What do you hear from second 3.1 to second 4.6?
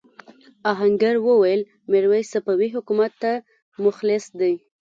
ته مخلص دی.